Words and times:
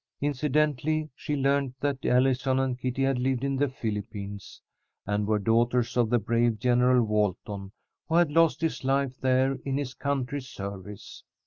Incidentally 0.19 1.11
she 1.15 1.35
learned 1.35 1.75
that 1.79 2.03
Allison 2.05 2.57
and 2.57 2.75
Kitty 2.79 3.03
had 3.03 3.19
lived 3.19 3.43
in 3.43 3.55
the 3.55 3.69
Philippines, 3.69 4.59
and 5.05 5.27
were 5.27 5.37
daughters 5.37 5.95
of 5.95 6.09
the 6.09 6.17
brave 6.17 6.57
General 6.57 7.03
Walton 7.03 7.71
who 8.09 8.15
had 8.15 8.31
lost 8.31 8.61
his 8.61 8.83
life 8.83 9.19
there 9.21 9.59
in 9.63 9.77
his 9.77 9.93
country's 9.93 10.47
service. 10.47 11.23